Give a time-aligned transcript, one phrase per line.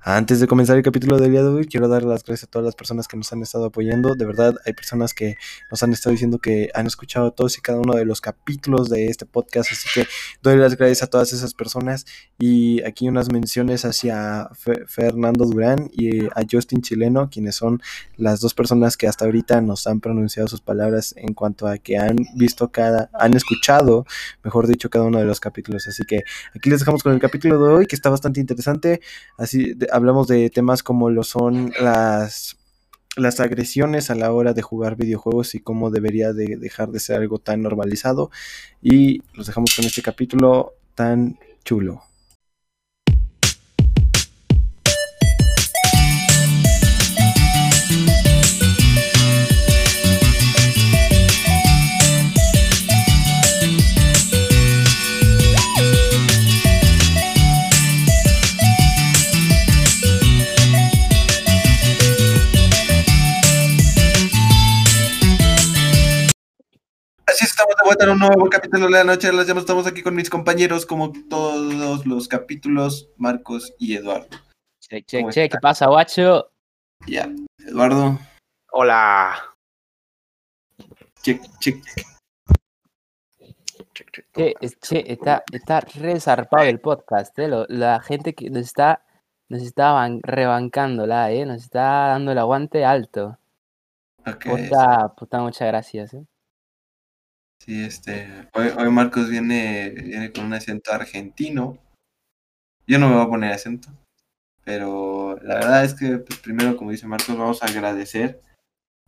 [0.00, 2.64] Antes de comenzar el capítulo del día de hoy, quiero dar las gracias a todas
[2.64, 4.14] las personas que nos han estado apoyando.
[4.14, 5.36] De verdad, hay personas que
[5.72, 9.06] nos han estado diciendo que han escuchado todos y cada uno de los capítulos de
[9.06, 10.06] este podcast, así que
[10.40, 12.06] doy las gracias a todas esas personas.
[12.38, 14.48] Y aquí unas menciones hacia
[14.86, 17.82] Fernando Durán y a Justin Chileno, quienes son
[18.16, 21.98] las dos personas que hasta ahorita nos han pronunciado sus palabras en cuanto a que
[21.98, 24.06] han visto cada, han escuchado,
[24.44, 25.88] mejor dicho, cada uno de los capítulos.
[25.88, 26.22] Así que
[26.54, 29.00] aquí les dejamos con el capítulo de hoy, que está bastante interesante.
[29.36, 32.56] Así de, hablamos de temas como lo son las
[33.16, 37.16] las agresiones a la hora de jugar videojuegos y cómo debería de dejar de ser
[37.16, 38.30] algo tan normalizado
[38.80, 42.02] y los dejamos con este capítulo tan chulo.
[67.40, 69.32] Estamos de vuelta en un nuevo capítulo de la noche.
[69.32, 74.28] Las estamos aquí con mis compañeros, como todos los capítulos, Marcos y Eduardo.
[74.80, 76.50] Che, che, che, ¿qué pasa, guacho?
[77.06, 78.18] Ya, Eduardo.
[78.72, 79.34] Hola.
[81.22, 81.82] Check, check.
[84.32, 87.48] Che, che está, está resarpado el podcast, ¿eh?
[87.68, 89.04] la gente que nos está,
[89.48, 91.44] nos está rebancándola, ¿eh?
[91.44, 93.38] Nos está dando el aguante alto.
[94.26, 96.24] Okay, puta, puta, muchas gracias, ¿eh?
[97.68, 101.78] Sí, este, hoy, hoy Marcos viene, viene con un acento argentino.
[102.86, 103.90] Yo no me voy a poner acento,
[104.64, 108.40] pero la verdad es que pues, primero, como dice Marcos, vamos a agradecer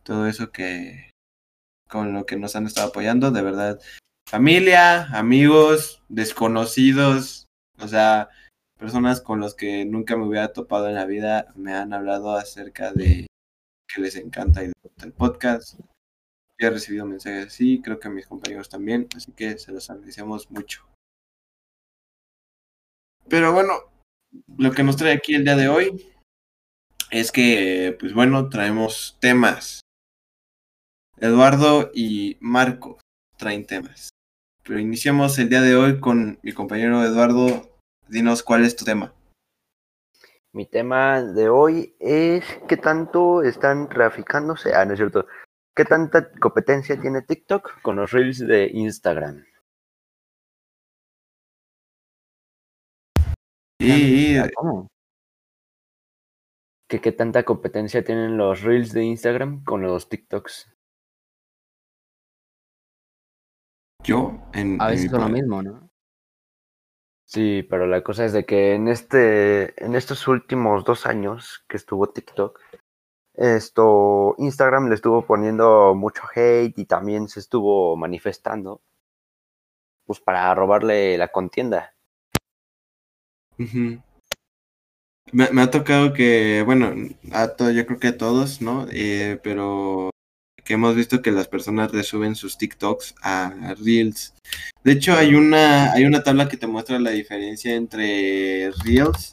[0.03, 1.09] todo eso que
[1.89, 3.81] con lo que nos han estado apoyando, de verdad.
[4.29, 7.47] Familia, amigos, desconocidos,
[7.79, 8.29] o sea,
[8.79, 12.93] personas con los que nunca me hubiera topado en la vida me han hablado acerca
[12.93, 13.27] de
[13.89, 14.75] que les encanta el
[15.17, 15.81] podcast,
[16.61, 20.85] he recibido mensajes así, creo que mis compañeros también, así que se los agradecemos mucho.
[23.29, 23.75] Pero bueno,
[24.59, 26.07] lo que nos trae aquí el día de hoy
[27.11, 29.81] es que, pues bueno, traemos temas.
[31.19, 32.99] Eduardo y Marco
[33.37, 34.11] traen temas.
[34.63, 37.79] Pero iniciamos el día de hoy con mi compañero Eduardo.
[38.09, 39.15] Dinos cuál es tu tema.
[40.53, 44.75] Mi tema de hoy es qué tanto están traficándose.
[44.75, 45.27] Ah, no es cierto.
[45.75, 49.45] ¿Qué tanta competencia tiene TikTok con los reels de Instagram?
[53.79, 54.37] Y...
[54.55, 54.89] ¿Cómo?
[56.89, 60.75] ¿Qué, ¿Qué tanta competencia tienen los reels de Instagram con los TikToks?
[64.03, 64.81] Yo, en.
[64.81, 65.91] A veces lo mismo, ¿no?
[67.27, 71.77] Sí, pero la cosa es de que en este, en estos últimos dos años que
[71.77, 72.59] estuvo TikTok,
[73.35, 78.83] esto, Instagram le estuvo poniendo mucho hate y también se estuvo manifestando,
[80.07, 81.95] pues para robarle la contienda.
[85.33, 86.93] me, ha tocado que, bueno,
[87.33, 88.87] a todo, yo creo que a todos, ¿no?
[88.91, 90.11] Eh, pero
[90.65, 94.35] que hemos visto que las personas resuben sus TikToks a Reels.
[94.85, 99.33] De hecho, hay una, hay una tabla que te muestra la diferencia entre Reels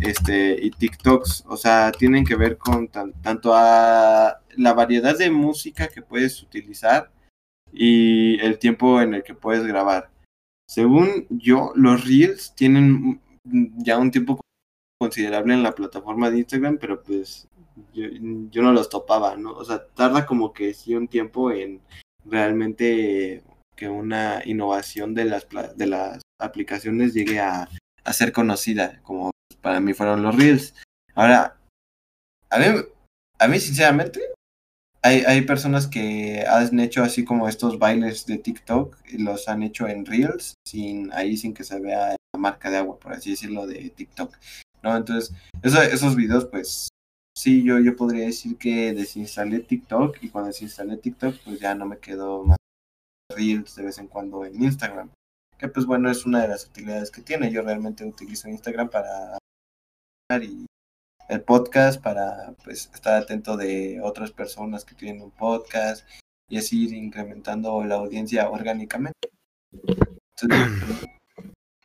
[0.00, 5.88] este, y TikToks, o sea, tienen que ver con tanto a la variedad de música
[5.88, 7.10] que puedes utilizar
[7.72, 10.10] y el tiempo en el que puedes grabar.
[10.68, 14.40] Según yo, los Reels tienen ya un tiempo
[15.00, 17.48] considerable en la plataforma de Instagram, pero pues
[17.92, 18.04] yo,
[18.50, 19.52] yo no los topaba, ¿no?
[19.52, 21.80] O sea, tarda como que sí un tiempo en
[22.24, 23.42] realmente
[23.76, 27.68] que una innovación de las, de las aplicaciones llegue a
[28.12, 30.74] ser conocida, como para mí fueron los Reels.
[31.14, 31.56] Ahora,
[32.50, 32.66] a mí,
[33.38, 34.20] a mí sinceramente,
[35.02, 39.62] hay, hay personas que han hecho así como estos bailes de TikTok y los han
[39.62, 43.30] hecho en Reels, sin, ahí sin que se vea la marca de agua, por así
[43.30, 44.36] decirlo, de TikTok.
[44.82, 44.96] ¿no?
[44.96, 46.88] Entonces, esos videos, pues,
[47.36, 51.86] sí, yo, yo podría decir que desinstalé TikTok y cuando desinstalé TikTok, pues ya no
[51.86, 52.56] me quedó más
[53.34, 55.10] Reels de vez en cuando en Instagram.
[55.62, 57.52] Que pues bueno, es una de las utilidades que tiene.
[57.52, 59.38] Yo realmente utilizo Instagram para
[60.28, 66.04] el podcast para pues estar atento de otras personas que tienen un podcast
[66.48, 69.28] y así ir incrementando la audiencia orgánicamente.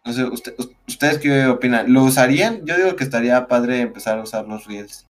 [0.04, 0.24] no sé,
[0.88, 1.94] ¿ustedes qué opinan?
[1.94, 2.66] ¿Lo usarían?
[2.66, 5.06] Yo digo que estaría padre empezar a usar los reels.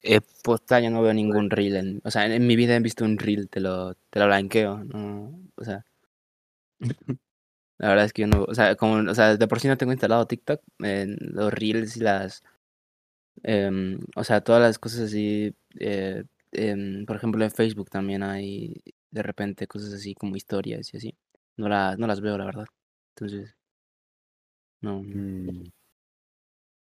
[0.00, 2.00] Eh, pues yo no veo ningún reel.
[2.02, 4.82] o sea, en, mi vida he visto un reel, te lo, te lo blanqueo.
[4.84, 5.84] No, o sea,
[7.78, 9.76] La verdad es que yo no, o sea, como, o sea, de por sí no
[9.76, 12.42] tengo instalado TikTok, en los reels y las,
[13.42, 16.24] em, o sea, todas las cosas así, eh,
[17.06, 18.74] por ejemplo en Facebook también hay
[19.10, 21.14] de repente cosas así como historias y así.
[21.56, 22.66] No las, no las veo, la verdad.
[23.14, 23.54] Entonces,
[24.80, 25.02] no.
[25.02, 25.70] Mm.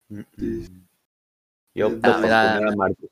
[0.10, 0.88] Mm, mm.
[1.76, 3.10] Yo Ah, opto por me da- poner a Marcos.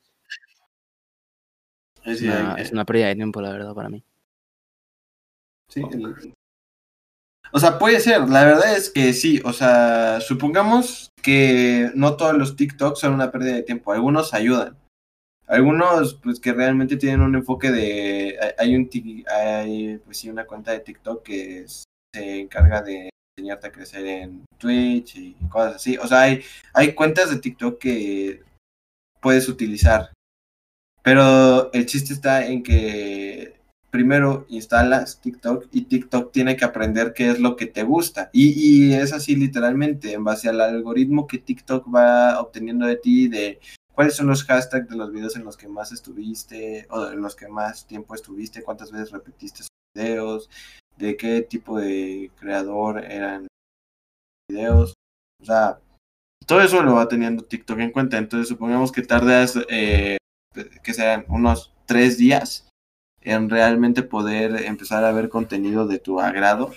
[2.04, 4.02] Es, una, es una pérdida de tiempo, la verdad, para mí.
[5.70, 6.34] Sí, el-
[7.52, 12.36] O sea, puede ser, la verdad es que sí, o sea, supongamos que no todos
[12.36, 14.76] los TikToks son una pérdida de tiempo, algunos ayudan.
[15.46, 18.36] Algunos, pues que realmente tienen un enfoque de...
[18.58, 18.90] hay- un
[19.32, 21.84] hay, pues sí, una cuenta de TikTok que es-
[22.14, 25.96] se encarga de enseñarte a crecer en Twitch y cosas así.
[25.98, 26.42] O sea, hay,
[26.74, 28.42] hay cuentas de TikTok que
[29.20, 30.10] puedes utilizar.
[31.02, 33.55] Pero el chiste está en que
[33.90, 38.30] primero instalas TikTok y TikTok tiene que aprender qué es lo que te gusta.
[38.32, 43.28] Y, y es así literalmente, en base al algoritmo que TikTok va obteniendo de ti,
[43.28, 43.60] de
[43.92, 47.34] cuáles son los hashtags de los videos en los que más estuviste o en los
[47.34, 50.50] que más tiempo estuviste, cuántas veces repetiste esos videos,
[50.96, 53.46] de qué tipo de creador eran
[54.48, 54.94] videos.
[55.40, 55.80] O sea,
[56.46, 58.18] todo eso lo va teniendo TikTok en cuenta.
[58.18, 60.18] Entonces supongamos que tardas, eh,
[60.82, 62.68] que sean unos tres días
[63.26, 66.72] en realmente poder empezar a ver contenido de tu agrado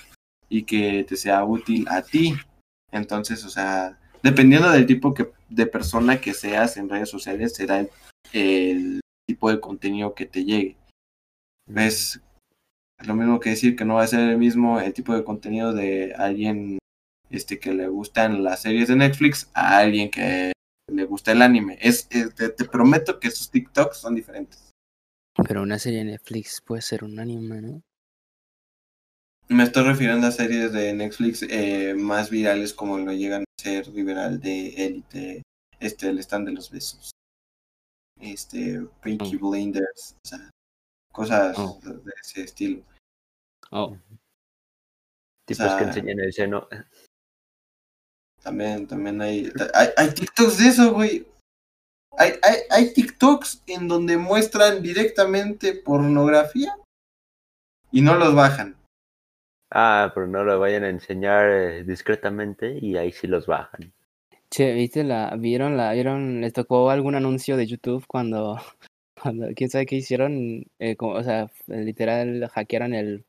[0.49, 2.35] y que te sea útil a ti.
[2.91, 7.85] Entonces, o sea, dependiendo del tipo que, de persona que seas en redes sociales, será
[8.33, 10.75] el, tipo de contenido que te llegue.
[11.67, 12.19] ¿Ves?
[12.99, 15.23] Es lo mismo que decir que no va a ser el mismo el tipo de
[15.23, 16.79] contenido de alguien
[17.29, 20.51] este que le gustan las series de Netflix a alguien que
[20.91, 21.77] le gusta el anime.
[21.79, 24.68] Es, es- te, te prometo que esos TikToks son diferentes.
[25.47, 27.81] Pero una serie de Netflix puede ser un anime, ¿no?
[29.47, 33.87] Me estoy refiriendo a series de Netflix eh, más virales como lo llegan a ser
[33.87, 35.41] Liberal de Élite,
[35.79, 37.11] este, el stand de los besos,
[38.19, 39.49] este, Pinky Oh.
[39.49, 40.49] Blinders, o sea,
[41.11, 41.79] cosas Oh.
[41.81, 42.83] de ese estilo.
[43.71, 43.97] Oh,
[45.45, 46.67] Tipos sea, que enseñan el seno.
[48.43, 51.25] También, también hay, hay, hay TikToks de eso, güey.
[52.17, 56.75] Hay, hay, hay TikToks en donde muestran directamente pornografía
[57.91, 58.75] y no los bajan.
[59.71, 63.93] Ah, pero no lo vayan a enseñar eh, discretamente y ahí sí los bajan.
[64.49, 68.59] Che, ¿viste la, vieron la, vieron, les tocó algún anuncio de YouTube cuando,
[69.21, 73.25] cuando, quién sabe qué hicieron, eh, como, o sea, literal hackearon el,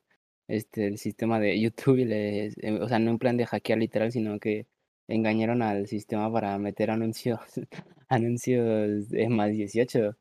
[0.49, 3.79] este, el sistema de YouTube y les, eh, o sea, no en plan de hackear
[3.79, 4.67] literal, sino que
[5.11, 7.41] engañaron al sistema para meter anuncios,
[8.09, 10.17] anuncios de más 18.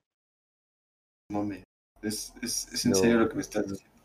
[1.32, 1.64] Mame,
[2.02, 2.98] es, es, es en No.
[2.98, 3.96] serio lo que me estás diciendo.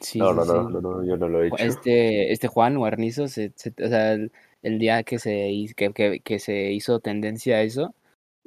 [0.00, 0.50] Sí, no, sí, no, sí.
[0.50, 1.56] no, no, no, yo no lo he hecho.
[1.58, 4.32] Este, este Juan Guarnizo, se, se- o sea, el,
[4.62, 7.94] el día que se, que, que, que se hizo tendencia a eso,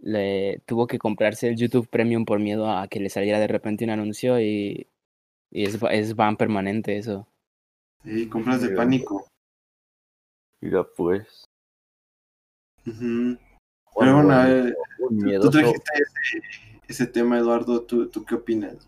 [0.01, 3.85] le tuvo que comprarse el YouTube Premium por miedo a que le saliera de repente
[3.85, 4.87] un anuncio y,
[5.49, 7.25] y es, es ban permanente eso.
[8.03, 8.77] Sí, compras de Mira.
[8.83, 9.27] pánico.
[10.61, 11.45] Mira, pues.
[12.85, 13.37] Ujú.
[13.85, 16.41] Juan Pero bueno, un tú trajiste ese,
[16.87, 17.83] ese tema, Eduardo.
[17.83, 18.87] ¿Tú, tú qué opinas?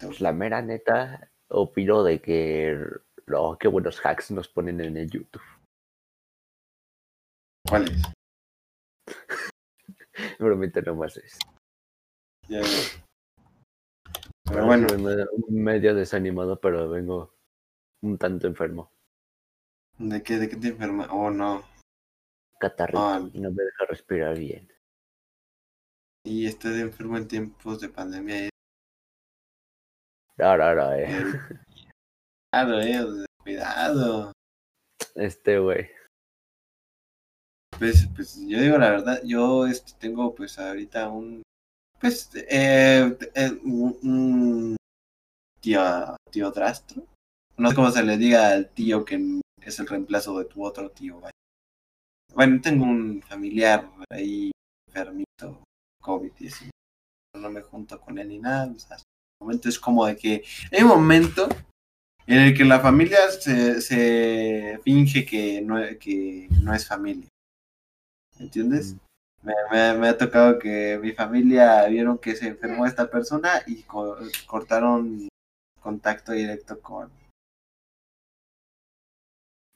[0.00, 2.78] Pues la mera neta, opino de que.
[3.26, 5.42] No, qué buenos hacks nos ponen en el YouTube.
[7.68, 8.02] ¿Cuál es?
[10.38, 11.38] Realmente nomás es.
[12.48, 12.68] Ya, ya.
[14.44, 14.86] Pero bueno,
[15.48, 17.34] medio desanimado, pero vengo
[18.02, 18.90] un tanto enfermo.
[19.98, 21.08] ¿de qué, de qué te enferma?
[21.10, 21.64] Oh, no.
[22.58, 23.28] Catarrito Ah.
[23.32, 24.68] y no me deja respirar bien.
[26.24, 28.46] Y estás enfermo en tiempos de pandemia.
[28.46, 28.50] eh.
[30.36, 31.08] No, no, no, eh.
[32.52, 33.26] Cuidado, eh.
[33.42, 34.32] Cuidado.
[35.14, 35.88] Este güey.
[37.78, 41.42] Pues, pues yo digo la verdad, yo este, tengo pues ahorita un,
[42.00, 44.76] pues, eh, eh, un, un
[45.60, 45.80] tío,
[46.30, 47.04] tío drastro.
[47.56, 50.90] No sé cómo se le diga al tío que es el reemplazo de tu otro
[50.90, 51.20] tío.
[51.20, 51.32] vaya.
[52.34, 54.50] Bueno, tengo un familiar ahí
[54.86, 55.62] enfermito,
[56.00, 56.70] COVID y así.
[57.36, 58.72] No me junto con él ni nada.
[58.74, 59.02] O sea, el
[59.40, 61.48] momento es como de que hay un momento
[62.26, 67.28] en el que la familia se, se finge que no, que no es familia.
[68.38, 68.96] ¿Entiendes?
[69.42, 73.82] Me, me- me ha tocado que mi familia vieron que se enfermó esta persona y
[73.82, 74.16] co-
[74.46, 75.28] cortaron
[75.80, 77.10] contacto directo con...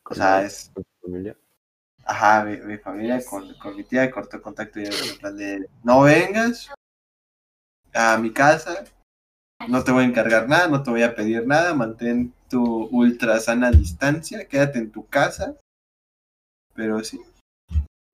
[0.08, 0.70] O sea, es...
[0.74, 1.36] ¿Con tu familia?
[2.04, 5.68] Ajá, mi, mi familia con, con mi tía cortó contacto directo en plan de...
[5.84, 6.70] No vengas
[7.94, 8.84] a mi casa,
[9.68, 13.38] no te voy a encargar nada, no te voy a pedir nada, mantén tu ultra
[13.40, 15.56] sana distancia, quédate en tu casa.
[16.74, 17.20] Pero sí.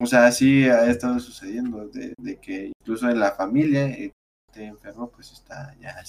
[0.00, 4.12] O sea, sí ha estado sucediendo de, de que incluso en la familia eh,
[4.48, 6.04] esté enfermo, pues está ya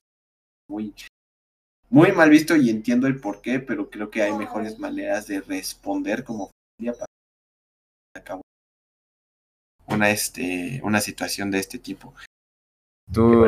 [0.69, 0.93] muy,
[1.89, 5.41] muy mal visto y entiendo el por qué, pero creo que hay mejores maneras de
[5.41, 7.05] responder como familia para
[8.19, 8.41] acabo
[9.87, 12.13] una este una situación de este tipo.
[13.11, 13.43] Tú,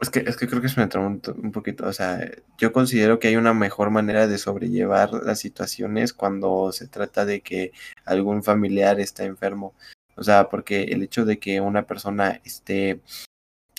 [0.00, 1.86] es que, es que creo que se me trabó un, to- un poquito.
[1.86, 2.28] O sea,
[2.58, 7.40] yo considero que hay una mejor manera de sobrellevar las situaciones cuando se trata de
[7.40, 7.72] que
[8.04, 9.74] algún familiar está enfermo.
[10.16, 13.00] O sea, porque el hecho de que una persona esté,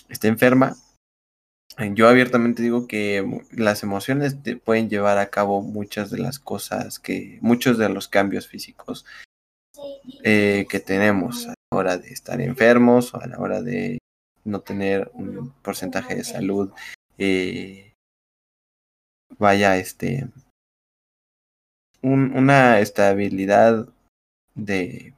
[0.10, 0.76] esté enferma,
[1.94, 7.00] yo abiertamente digo que las emociones te pueden llevar a cabo muchas de las cosas
[7.00, 9.06] que, muchos de los cambios físicos
[10.24, 14.00] eh, que tenemos a la hora de estar enfermos o a la hora de
[14.44, 16.72] no tener un porcentaje de salud
[17.18, 17.94] eh,
[19.38, 20.28] vaya este
[22.02, 23.88] un- una estabilidad
[24.54, 25.14] de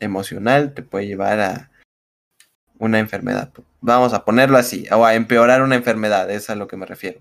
[0.00, 1.70] emocional te puede llevar a
[2.78, 6.76] una enfermedad vamos a ponerlo así o a empeorar una enfermedad es a lo que
[6.76, 7.20] me refiero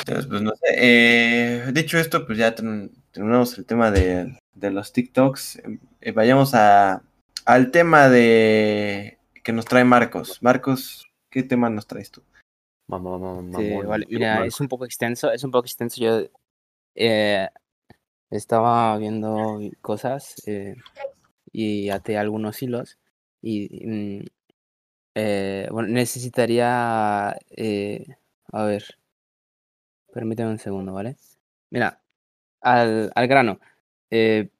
[0.00, 0.66] entonces, pues no sé.
[0.76, 5.62] eh, dicho esto, pues ya ten- terminamos el tema de, de los TikToks.
[6.00, 7.02] Eh, vayamos a,
[7.46, 10.42] al tema de que nos trae Marcos.
[10.42, 12.22] Marcos, ¿qué tema nos traes tú?
[12.88, 16.00] Mamá, mamá, Sí, vale, mira, es un poco extenso, es un poco extenso.
[16.00, 16.22] Yo
[16.96, 17.48] eh,
[18.30, 20.74] estaba viendo cosas eh,
[21.52, 22.98] y até algunos hilos
[23.42, 24.26] y mm,
[25.16, 28.06] eh, bueno, necesitaría, eh,
[28.52, 28.84] a ver,
[30.12, 31.16] permíteme un segundo, ¿vale?
[31.70, 32.00] Mira,
[32.62, 33.60] al, al grano.
[34.10, 34.50] eh,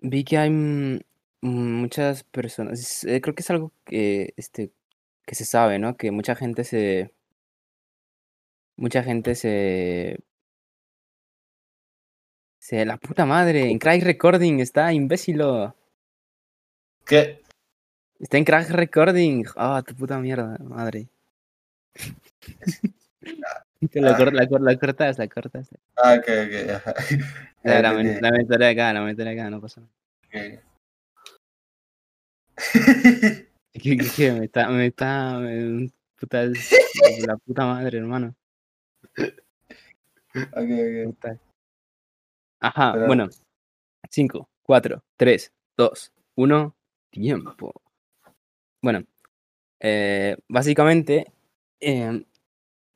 [0.00, 0.98] vi que hay mm,
[1.42, 4.72] muchas personas, eh, creo que es algo que, este,
[5.26, 5.96] que se sabe, ¿no?
[5.96, 7.12] Que mucha gente se,
[8.76, 10.18] mucha gente se
[12.58, 15.76] Se la puta madre, en Crack Recording está, imbécilo.
[17.06, 17.43] ¿Qué?
[18.18, 19.44] Está en Crack Recording.
[19.56, 21.08] Ah, tu puta mierda, madre.
[23.92, 24.16] La, Ah.
[24.16, 25.68] cor- la, cor- la cortas, la cortas.
[25.96, 26.70] Ah, ok, ok.
[26.74, 26.94] ajá.
[27.64, 29.92] La, la, la meteré acá, la meteré acá, no pasa nada.
[33.72, 34.32] ¿Qué, qué, qué?
[34.32, 36.70] Me está, me está, me- puta, es-
[37.26, 38.34] la puta madre, hermano.
[39.18, 41.06] Ok, ok.
[41.06, 41.38] Puta.
[42.60, 43.28] Ajá, Pero- bueno.
[44.10, 46.74] 5, 4, 3, 2, 1,
[47.10, 47.72] tiempo.
[48.84, 49.04] Bueno,
[49.80, 51.32] eh, básicamente,
[51.80, 52.24] em,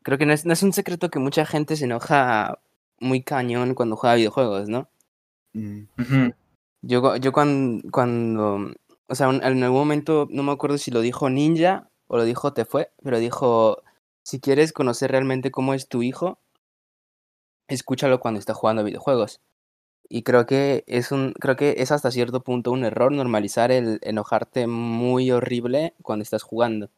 [0.03, 2.61] creo que no es, no es un secreto que mucha gente se enoja
[3.01, 4.91] muy cañón cuando juega videojuegos, ¿no?
[5.55, 6.31] Mm.
[6.83, 8.73] Yo, yo cuando, cuando,
[9.09, 12.25] o sea, un- en algún momento, no me acuerdo si lo dijo Ninja o lo
[12.25, 13.83] dijo Te Fue, pero dijo,
[14.25, 16.39] si quieres conocer realmente cómo es tu hijo,
[17.69, 19.41] escúchalo cuando está jugando videojuegos.
[20.11, 23.99] Y creo que es un, creo que es hasta cierto punto un error normalizar el
[24.03, 26.91] enojarte muy horrible cuando estás jugando.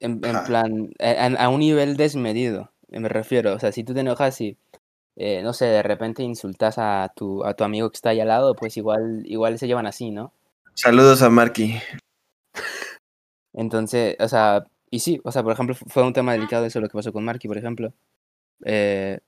[0.00, 3.54] En, plan, a, a- un nivel desmedido, me refiero.
[3.54, 4.56] O sea, si tú te enojas y,
[5.16, 8.28] eh, no sé, de repente insultas a tu, a tu amigo que está ahí al
[8.28, 10.32] lado, pues igual, igual se llevan así, ¿no?
[10.74, 11.74] Saludos a Marky.
[13.52, 16.80] Entonces, o sea, y sí, o sea, por ejemplo, fu- fue un tema delicado eso
[16.80, 17.92] lo que pasó con Marky, por ejemplo.
[18.64, 19.20] Eh,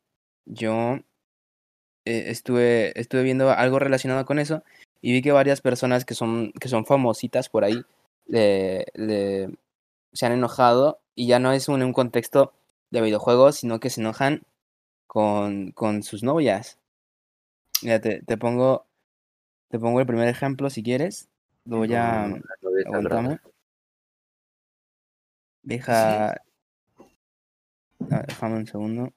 [0.47, 0.99] yo
[2.05, 4.63] eh, estuve, estuve viendo algo relacionado con eso
[5.01, 7.83] y vi que varias personas que son, que son famositas por ahí
[8.27, 9.51] le, le-
[10.13, 12.53] se han enojado y ya no es un, un contexto
[12.91, 14.43] de videojuegos, sino que se enojan
[15.07, 16.79] con, con sus novias.
[17.83, 18.87] Mira, te, te pongo,
[19.69, 21.29] te pongo el primer ejemplo si quieres.
[21.65, 22.27] Lo voy a...
[22.29, 23.29] No, la novia está Aguantame.
[23.29, 23.41] brava.
[25.63, 26.43] Deja.
[28.11, 29.13] Ah, déjame un segundo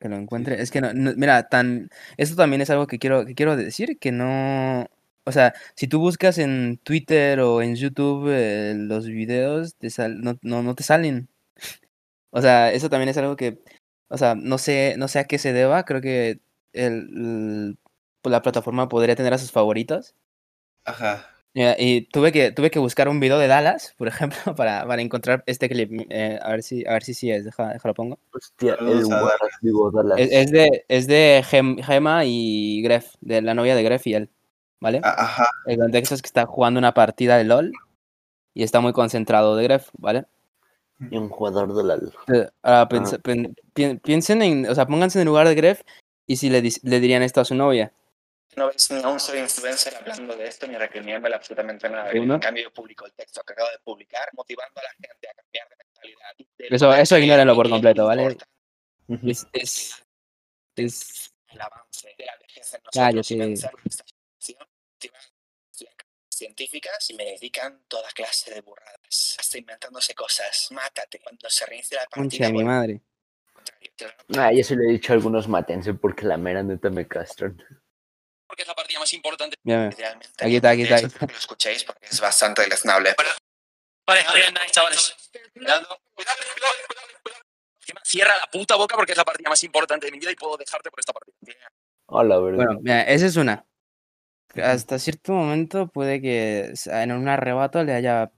[0.00, 0.60] que lo encuentre.
[0.60, 1.88] Es que no, no- mira, tan.
[2.16, 4.86] Esto también es algo que quiero, que quiero decir, que no.
[5.26, 10.20] O sea, si tú buscas en Twitter o en YouTube eh, los videos, te sal-
[10.20, 11.28] no, no, no te salen.
[12.30, 13.60] O sea, eso también es algo que.
[14.08, 15.84] O sea, no sé, no sé a qué se deba.
[15.84, 16.40] Creo que
[16.72, 17.78] el, el-
[18.22, 20.14] pues la plataforma podría tener a sus favoritos.
[20.84, 21.33] Ajá.
[21.54, 25.44] Y tuve que, tuve que buscar un video de Dallas, por ejemplo, para, para encontrar
[25.46, 26.06] este clip.
[26.10, 28.18] Eh, a ver si, a ver si sí es, deja, déjalo pongo.
[28.32, 29.04] Hostia, el
[29.62, 30.18] vivo Dallas.
[30.18, 34.14] Es, es de, es de Gem- Gema y Gref, de la novia de Gref y
[34.14, 34.30] él,
[34.80, 35.00] ¿vale?
[35.04, 35.46] A- Ajá.
[35.66, 37.72] El contexto es que está jugando una partida de LOL
[38.52, 40.24] y está muy concentrado de Gref, ¿vale?
[41.10, 41.94] Y un jugador de la
[42.28, 45.82] Eh, ahora pen- pi- piensen en, o sea, pónganse en el lugar de Gref
[46.26, 47.92] y si le, le dirían esto a su novia.
[48.56, 52.10] No ves ni a un solo influencer hablando de esto ni recriminándole absolutamente nada.
[52.10, 55.34] En cambio, yo publico el texto que acabo de publicar, motivando a la gente a
[55.34, 58.36] cambiar de mentalidad Eso, eso ignórenlo por completo, ¿vale?
[59.22, 60.02] Es, es,
[60.76, 63.60] es, el avance de la vejez en Ah, yo nosotros
[64.38, 64.56] sí.
[66.30, 69.36] científicas y me dedican toda clase de burradas.
[69.38, 70.68] Hasta inventándose cosas.
[70.72, 72.46] Mátate cuando se reinicie la partida.
[72.46, 73.00] de mi madre.
[74.36, 77.56] Ah, yo sí le he dicho a algunos matense porque la mera neta me castran.
[78.46, 79.56] Porque es la partida más importante.
[79.62, 79.94] Mírame.
[79.96, 80.44] Idealmente.
[80.44, 83.14] Aquí está, aquí está, aquí que lo escuchéis porque es bastante deleznable.
[84.06, 85.14] Vale, bien, nice, chavales.
[85.54, 85.86] Cuidado.
[86.14, 87.42] Cuidado, cuidado, cuidado, cuidado.
[87.80, 90.36] Encima, Cierra la puta boca porque es la partida más importante de mi vida y
[90.36, 91.68] puedo dejarte por esta partida.
[92.06, 92.56] Hola, verdad.
[92.64, 93.64] Bueno, mira, esa es una.
[94.62, 98.30] Hasta cierto momento puede que en un arrebato le haya.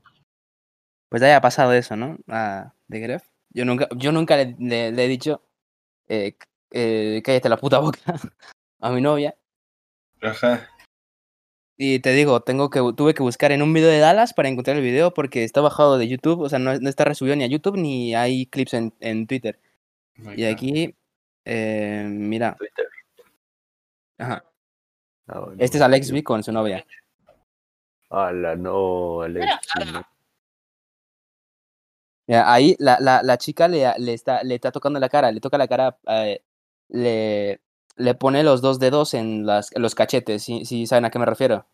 [1.08, 2.16] Pues le haya pasado eso, ¿no?
[2.28, 3.24] A de Gref.
[3.50, 5.42] Yo nunca, yo nunca le, le- le he dicho.
[6.08, 6.36] Eh,
[6.70, 7.98] eh, cállate la puta boca
[8.80, 9.36] a mi novia.
[10.26, 10.68] Ajá.
[11.78, 14.76] Y te digo, tengo que, tuve que buscar en un video de Dallas para encontrar
[14.76, 17.48] el video porque está bajado de YouTube, o sea, no, no está resubido ni a
[17.48, 19.60] YouTube ni hay clips en, en Twitter.
[20.34, 20.94] Y aquí,
[21.44, 22.86] eh, mira, Twitter.
[24.18, 24.44] ajá,
[25.28, 26.12] Ah, este es Alex.
[26.12, 26.86] B con su novia.
[28.08, 29.46] Hola, no, Alex.
[32.28, 35.40] Mira, ahí la, la, la chica le, le, está, le está tocando la cara, le
[35.40, 36.42] toca la cara, eh,
[36.88, 37.60] le,
[37.96, 41.18] le pone los dos dedos en, las, en los cachetes, si ¿sí, saben a qué
[41.18, 41.66] me refiero?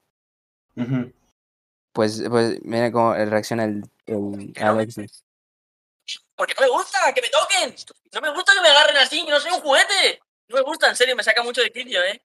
[1.93, 5.11] Pues, pues mira cómo reacciona el, el Alex B.
[6.35, 7.75] Porque no me gusta que me toquen.
[8.12, 10.21] No me gusta que me agarren así, que no soy un juguete.
[10.49, 12.23] No me gusta, en serio, me saca mucho de quicio, ¿eh?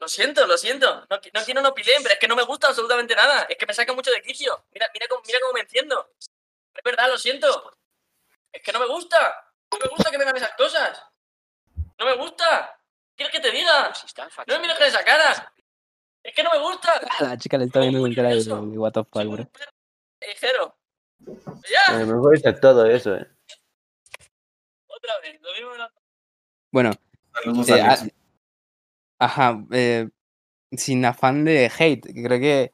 [0.00, 1.06] Lo siento, lo siento.
[1.10, 3.42] No, no quiero no pilen, pero es que no me gusta absolutamente nada.
[3.48, 4.64] Es que me saca mucho de quicio.
[4.72, 6.12] Mira, mira cómo, mira cómo me enciendo.
[6.18, 7.76] Es verdad, lo siento.
[8.52, 9.52] Es que no me gusta.
[9.72, 11.02] No me gusta que me hagan esas cosas.
[11.98, 12.77] No me gusta.
[13.18, 13.92] ¿Qué ¿Quieres que te diga?
[14.46, 15.52] No me mires con esa cara.
[16.22, 17.00] Es que no me gusta.
[17.20, 18.48] La chica le está viendo con cara de,
[18.78, 19.50] what the fuck, un bro.
[20.20, 20.76] callejero.
[21.26, 23.26] A Ya, lo mejor está todo eso, eh.
[24.86, 25.40] otra vez.
[25.42, 25.70] Lo mismo
[26.70, 26.90] Bueno,
[27.68, 28.06] Eh, a-
[29.20, 30.08] Ajá, eh,
[30.70, 32.72] sin afán de hate, creo que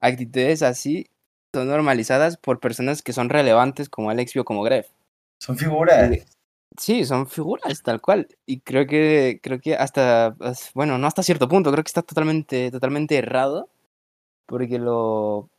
[0.00, 1.10] actitudes así
[1.52, 4.88] son normalizadas por personas que son relevantes como Alexio o como Gref.
[5.40, 6.10] Son figuras.
[6.78, 8.26] Sí, son figuras tal cual.
[8.46, 12.02] Y creo que, creo que hasta, as- bueno, no hasta cierto punto, creo que está
[12.02, 13.68] totalmente, totalmente errado.
[14.46, 15.50] Porque lo,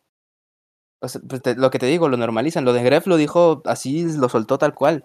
[1.02, 2.66] o sea, pues te- lo que te digo, lo normalizan.
[2.66, 5.04] Lo de Gref lo dijo así, lo soltó tal cual.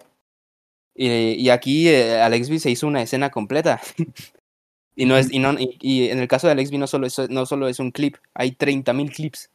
[0.95, 3.81] Y, y aquí eh, Alexby se hizo una escena completa.
[4.95, 7.19] y no es, y no, y, y en el caso de Alexby no solo es,
[7.29, 9.49] no solo es un clip, hay 30.000 clips.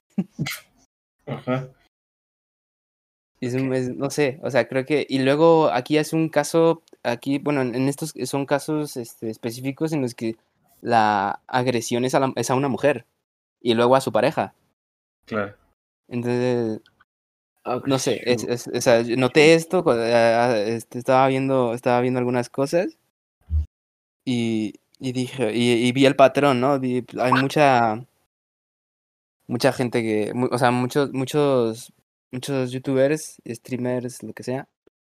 [1.26, 1.68] Ajá.
[3.40, 5.06] Es no sé, o sea, creo que.
[5.08, 10.02] Y luego aquí es un caso, aquí, bueno, en estos son casos este, específicos en
[10.02, 10.36] los que
[10.80, 13.04] la agresión es a, la- es a una mujer
[13.60, 14.54] y luego a su pareja.
[15.26, 15.54] Claro.
[16.08, 16.80] Entonces,
[17.84, 22.18] no sé, es, es- o sea, noté esto, cu- ah, este, estaba viendo, estaba viendo
[22.18, 22.96] algunas cosas
[24.24, 26.74] y, y dije, y, y vi el patrón, ¿no?
[27.20, 28.02] Hay mucha,
[29.46, 31.92] mucha gente que, o sea, muchos, muchos,
[32.32, 34.68] muchos youtubers, streamers, lo que sea,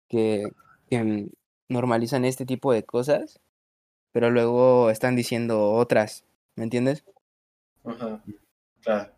[0.09, 0.43] que,
[0.89, 1.29] que mm,
[1.69, 3.39] normalizan este tipo de cosas,
[4.11, 7.03] pero luego están diciendo otras, ¿me entiendes?
[7.83, 8.23] Ajá.
[8.81, 9.13] Claro.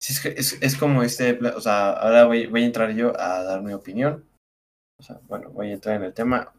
[0.00, 3.18] Sí, es, que es, es como este, o sea, ahora voy, voy a entrar yo
[3.18, 4.24] a dar mi opinión.
[4.98, 6.52] O sea, bueno, voy a entrar en el tema.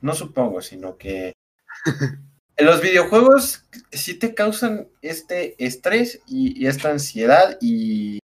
[0.00, 1.32] No supongo, sino que
[2.56, 8.18] en los videojuegos sí te causan este estrés y, y esta ansiedad y,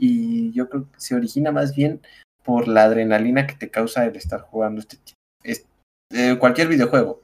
[0.00, 2.00] y yo creo que se origina más bien
[2.42, 5.66] por la adrenalina que te causa el estar jugando este tipo, es-
[6.12, 7.22] eh, cualquier videojuego.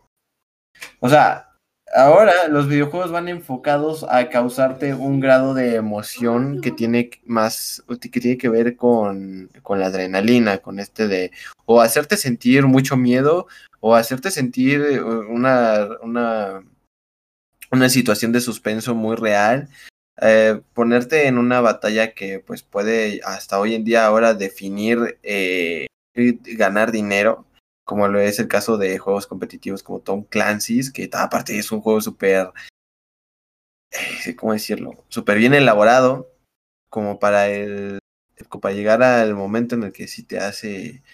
[1.01, 1.51] O sea,
[1.95, 8.21] ahora los videojuegos van enfocados a causarte un grado de emoción que tiene más, que
[8.21, 11.31] tiene que ver con, con la adrenalina, con este de,
[11.65, 13.47] o hacerte sentir mucho miedo,
[13.81, 16.63] o hacerte sentir eh, una, una,
[17.73, 19.69] una situación de suspenso muy real,
[20.21, 25.87] eh, ponerte en una batalla que pues puede hasta hoy en día ahora definir eh,
[26.15, 27.47] ganar dinero
[27.87, 31.81] como lo es el caso de juegos competitivos como Tom Clancy's, que aparte es un
[31.81, 32.49] juego súper,
[33.93, 35.05] eh, ¿cómo decirlo?
[35.09, 36.29] Súper bien elaborado,
[36.91, 38.01] como para el,
[38.61, 41.05] para llegar al momento en el que sí te hace,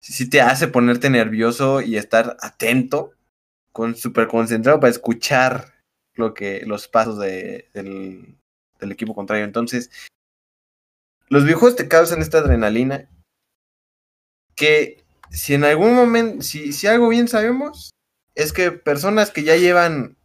[0.00, 3.14] sí te hace ponerte nervioso y estar atento,
[3.72, 5.74] con súper concentrado para escuchar
[6.14, 8.38] lo que, los pasos de, del,
[8.82, 9.44] del equipo contrario.
[9.44, 9.90] Entonces,
[11.28, 13.08] los videojuegos te causan esta adrenalina
[14.54, 17.90] que si en algún momento, si, si algo bien sabemos,
[18.34, 20.16] es que personas que ya llevan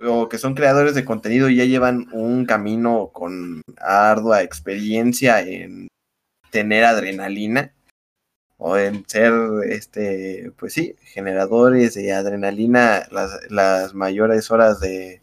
[0.00, 5.86] o que son creadores de contenido ya llevan un camino con ardua experiencia en,
[6.54, 7.74] tener adrenalina
[8.58, 9.32] o en ser,
[9.68, 15.20] este, pues sí, generadores de adrenalina las, las mayores horas de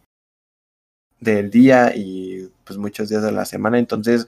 [1.22, 3.80] del día y pues muchos días de la semana.
[3.80, 4.28] Entonces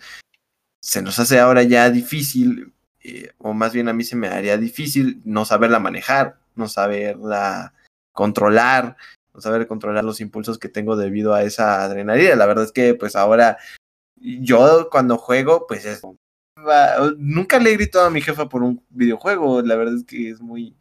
[0.82, 4.58] se nos hace ahora ya difícil, eh, o más bien a mí se me haría
[4.58, 7.73] difícil no saberla manejar, no saberla
[8.13, 8.95] controlar,
[9.34, 12.36] no saber controlar los impulsos que tengo debido a esa adrenalina.
[12.36, 13.58] La verdad es que pues ahora
[14.15, 16.01] yo cuando juego, pues es
[17.17, 20.39] nunca le he gritado a mi jefa por un videojuego, la verdad es que es
[20.39, 20.77] muy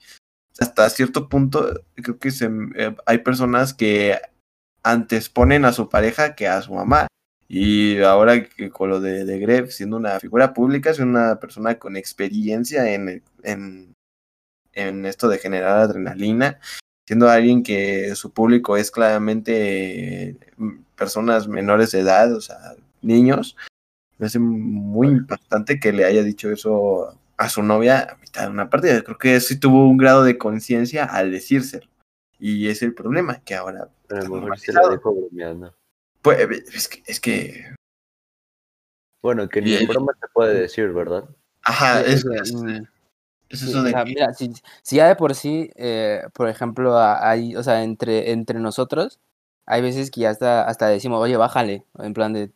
[0.60, 4.18] hasta cierto punto creo que se, eh, hay personas que
[4.82, 7.06] antes ponen a su pareja que a su mamá.
[7.48, 11.78] Y ahora que con lo de, de Gref, siendo una figura pública, siendo una persona
[11.78, 13.94] con experiencia en, en,
[14.72, 16.60] en esto de generar adrenalina,
[17.06, 20.36] siendo alguien que su público es claramente
[20.96, 22.56] personas menores de edad, o sea,
[23.02, 23.56] niños,
[24.18, 28.50] me hace muy impactante que le haya dicho eso a su novia a mitad de
[28.50, 29.02] una partida.
[29.02, 31.91] Creo que sí tuvo un grado de conciencia al decírselo.
[32.44, 33.82] Y es el problema, que ahora...
[33.82, 34.28] A lo está mejor
[34.58, 34.88] se normalizado.
[34.88, 35.74] la dejo bromeando.
[36.22, 36.40] Pues,
[36.74, 37.64] es que, es que
[39.22, 41.24] Bueno, que ni en el- broma se puede decir, ¿verdad?
[41.62, 42.56] Ajá, Sí, es, o es- sí,
[43.48, 44.52] eso o de sea, que- mira, si,
[44.82, 49.20] si ya de por sí, eh, por ejemplo, a- hay, o sea, entre, entre nosotros,
[49.64, 52.50] hay veces que ya hasta, hasta decimos, oye, bájale, en plan de,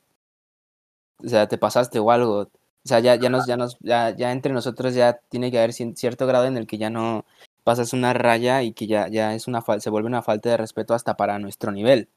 [1.24, 2.40] o sea, te pasaste o algo.
[2.40, 2.50] O
[2.88, 6.26] sea, ya, ya nos, ya nos, ya, ya entre nosotros ya tiene que haber cierto
[6.26, 7.24] grado en el que ya no
[7.66, 10.94] pasas una raya y que ya, ya es una se vuelve una falta de respeto
[10.94, 12.10] hasta para nuestro nivel.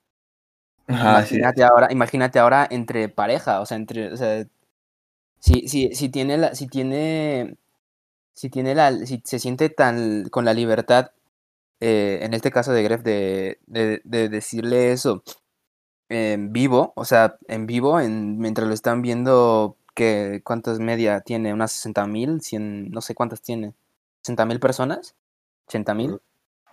[0.88, 4.46] Ajá, sí, imagínate ahora, imagínate ahora entre pareja, o sea, entre, o sea,
[5.40, 7.58] si, si, si tiene la, si tiene,
[8.34, 11.12] si tiene la, si se siente tan con la libertad,
[11.82, 15.24] eh, en este caso de Gref, de, de, de decirle eso
[16.10, 21.54] en vivo, o sea, en vivo, en, mientras lo están viendo, que ¿cuántas media tiene?
[21.54, 22.42] ¿Unas 60 mil?
[22.42, 23.76] 100, no sé cuántas tiene.
[24.24, 25.16] ¿60 mil personas?
[25.70, 26.20] ¿80 mil?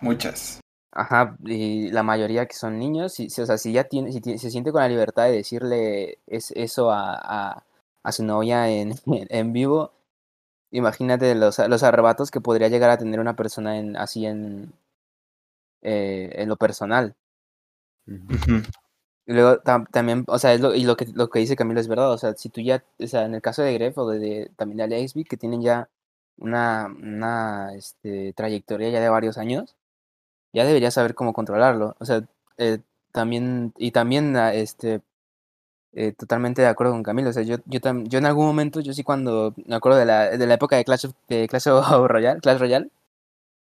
[0.01, 0.59] muchas.
[0.91, 4.37] Ajá, y la mayoría que son niños, y, si- o sea, si ya tiene, si
[4.39, 7.63] se siente con la libertad de decirle es, eso a, a,
[8.03, 8.93] a su novia en,
[9.29, 9.91] en vivo,
[10.71, 14.73] imagínate los, los arrebatos que podría llegar a tener una persona en, así en,
[15.81, 17.15] eh, en lo personal.
[19.25, 21.79] Y luego tam- también, o sea, es lo, y lo que, lo que dice Camilo
[21.81, 24.09] es verdad, o sea, si tú ya, o sea, en el caso de Gref o
[24.09, 25.89] de, de- también de Alexby, que tienen ya
[26.37, 29.75] una, una este, trayectoria ya de varios años,
[30.53, 31.95] ya deberías saber cómo controlarlo.
[31.99, 32.23] O sea,
[32.57, 32.79] eh,
[33.13, 35.01] también, y también, ah, este,
[35.93, 37.29] eh, totalmente de acuerdo con Camilo.
[37.29, 40.05] O sea, yo, yo, tam- yo en algún momento, yo sí cuando, me acuerdo de
[40.05, 42.89] la, de la época de Clash of, de Clash of Royale, Clash Royale,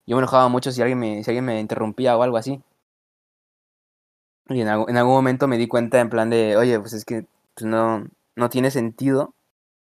[0.07, 2.61] yo me enojaba mucho si alguien me, si alguien me interrumpía o algo así.
[4.49, 7.25] Y en, en algún momento me di cuenta en plan de, oye, pues es que
[7.53, 9.33] pues no, no tiene sentido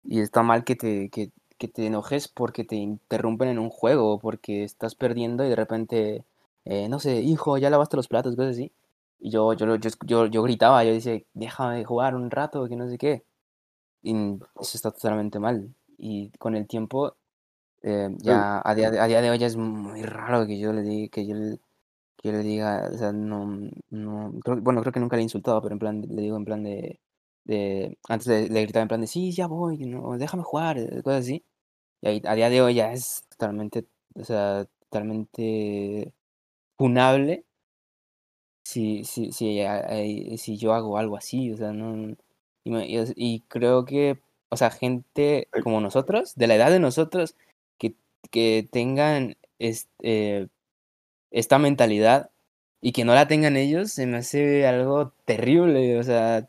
[0.05, 1.31] y está mal que te, que,
[1.67, 6.25] que te enojes porque te interrumpen en un juego porque estás perdiendo y de repente,
[6.65, 8.73] eh, no sé, hijo, ya lavaste los platos, cosas así.
[9.21, 12.89] Y yo, yo, yo, yo, yo gritaba, yo decía, déjame jugar un rato, que no
[12.89, 13.25] sé qué.
[14.03, 14.13] Y
[14.61, 15.75] eso está totalmente mal.
[15.99, 17.17] Y con el tiempo,
[17.83, 20.73] eh, ya a día, de, a día de hoy ya es muy raro que yo
[20.73, 21.59] le diga, que yo le,
[22.19, 23.47] que yo le diga, o sea, no,
[23.91, 26.45] no, creo- bueno, creo que nunca le he insultado, pero en plan, le digo en
[26.47, 27.01] plan de,
[27.45, 31.23] de antes le, le gritaba en plan de, sí, ya voy, no, déjame jugar, cosas
[31.23, 31.45] así.
[32.13, 36.13] Y a día de hoy ya es totalmente, o sea, totalmente
[36.79, 37.45] funable
[38.65, 39.61] si, si, si,
[40.39, 42.17] si yo hago algo así, o sea, no,
[42.65, 44.19] y, me- y es- y creo que,
[44.51, 47.37] o sea, gente como nosotros, de la edad de nosotros,
[47.79, 47.95] que,
[48.31, 50.49] que tengan este,
[51.31, 52.31] esta mentalidad
[52.83, 56.49] y que no la tengan ellos, se me hace algo terrible, o sea,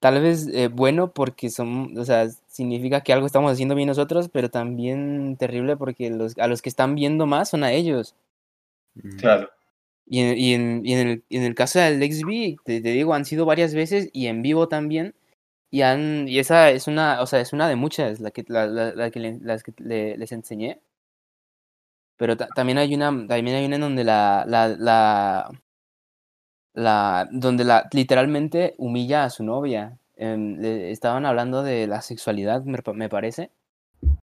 [0.00, 4.28] tal vez eh, bueno porque son, o sea, significa que algo estamos haciendo bien nosotros,
[4.32, 8.14] pero también terrible porque los, a los que están viendo más son a ellos.
[9.18, 9.50] Claro.
[10.06, 12.88] Y en, y en, y en el, y en el caso del XB, te, te
[12.90, 15.14] digo, han sido varias veces y en vivo también.
[15.70, 18.66] Y, han, y esa es una, o sea, es una de muchas, la que, la,
[18.66, 20.78] la- la que le- las que le- les enseñé.
[22.16, 25.50] Pero ta- también hay una, también hay una en donde la, la, la,
[26.74, 29.98] la, donde la literalmente humilla a su novia.
[30.16, 33.50] Em, estaban hablando de la sexualidad, me, me parece.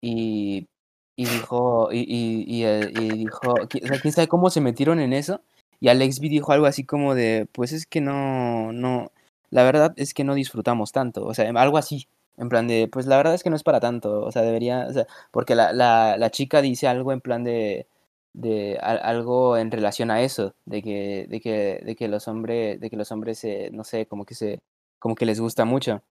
[0.01, 0.67] Y,
[1.15, 5.41] y dijo, y, y, y, eh, dijo, quién sabe cómo se metieron en eso.
[5.79, 9.11] Y Alex B dijo algo así como de, pues es que no, no,
[9.49, 11.25] la verdad es que no disfrutamos tanto.
[11.25, 12.07] O sea, em, algo así.
[12.37, 14.21] En plan de, pues la verdad es que no es para tanto.
[14.23, 17.87] O sea, debería, o sea, porque la, la, la chica dice algo en plan de,
[18.33, 22.79] de al- algo en relación a eso, de que, de que, de que los hombres,
[22.79, 24.59] de que los hombres se, no sé, como que se,
[25.01, 26.03] como que les gusta mucho.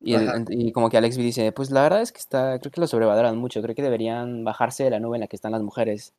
[0.00, 2.70] Y, el- y como que Alex B dice, pues la verdad es que está, creo
[2.72, 5.52] que lo sobrevaloran mucho, creo que deberían bajarse de la nube en la que están
[5.52, 6.14] las mujeres.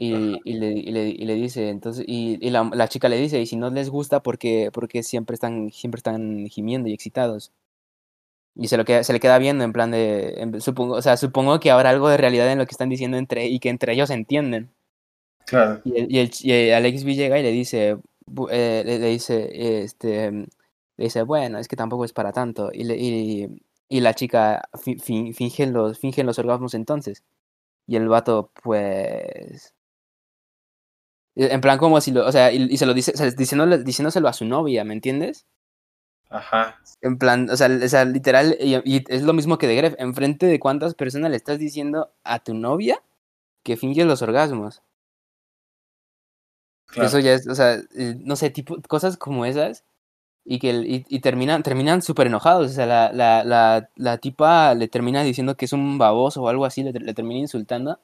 [0.00, 3.16] Y, y le, y, le, y le dice, entonces, y, y la, la chica le
[3.18, 7.50] dice, y si no les gusta, porque porque siempre están, siempre están gimiendo y excitados?
[8.54, 11.16] Y se, lo queda, se le queda viendo en plan de, en- supongo, o sea,
[11.16, 13.92] supongo que habrá algo de realidad en lo que están diciendo entre, y que entre
[13.92, 14.70] ellos entienden.
[15.46, 15.80] Claro.
[15.84, 17.96] Y, el, y, el, Alex B llega y le dice,
[18.50, 20.46] eh, le, le dice, este,
[20.98, 22.70] le dice, bueno, es que tampoco es para tanto.
[22.74, 27.24] Y, le, y, y la chica fi- fi- finge los, finge los orgasmos entonces.
[27.86, 29.74] Y el vato, pues,
[31.36, 33.30] eh, en plan como si lo, o sea, y, y se lo dice, o sea,
[33.30, 35.46] diciéndole, diciéndoselo a su novia, ¿me entiendes?
[36.30, 36.78] Ajá.
[37.00, 39.94] En plan, o sea, o sea, literal, y, y es lo mismo que de Gref,
[39.98, 43.02] enfrente de cuántas personas le estás diciendo a tu novia
[43.64, 44.82] que finge los orgasmos.
[46.86, 47.08] Claro.
[47.08, 49.84] Eso ya es, o sea, eh, no sé, tipo, cosas como esas.
[50.50, 52.70] Y que y, y terminan, terminan súper enojados.
[52.70, 56.48] O sea, la, la, la, la tipa le termina diciendo que es un baboso o
[56.48, 58.00] algo así, le, termina insultando.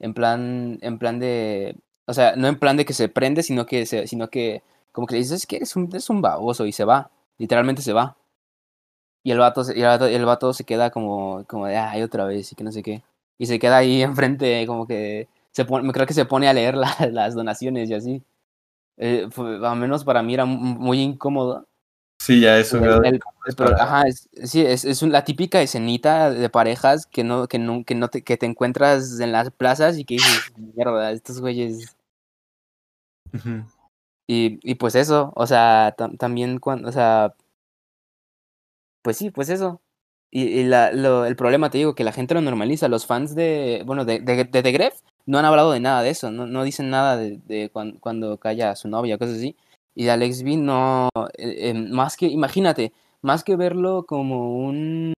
[0.00, 1.76] En plan, en plan de.
[2.06, 4.62] O sea, no en plan de que se prende, sino que se, sino que
[4.92, 7.10] como que le dices "Es que eres un, eres un baboso y se va.
[7.38, 8.16] Literalmente se va.
[9.22, 12.24] Y el vato, y el vato, el vato se queda como, como de ay otra
[12.24, 13.02] vez y que no sé qué.
[13.38, 16.76] Y se queda ahí enfrente, como que se pone, creo que se pone a leer
[16.76, 18.22] la- las donaciones y así.
[18.98, 21.66] Eh, fue- al menos para mí era mu- muy incómodo.
[22.18, 23.20] Sí, ya es un El- el-
[23.56, 27.84] pero, ajá, es, sí, es, es la típica escenita de parejas que no, que no,
[27.84, 31.96] que no te, que te encuentras en las plazas y que dices, mierda, estos güeyes.
[34.26, 37.34] Y, y pues eso, o sea, tam- también cuando, o sea,
[39.02, 39.80] pues sí, pues eso.
[40.30, 42.88] Y, y la, lo, el problema, te digo, que la gente lo normaliza.
[42.88, 46.10] Los fans de, bueno, de, de, de The Gref no han hablado de nada de
[46.10, 49.56] eso, no, dicen nada de, de cuan- cuando calla a su novia, cosas así.
[49.94, 55.14] Y Alex B no, eh, eh, más que, imagínate, más que verlo como un,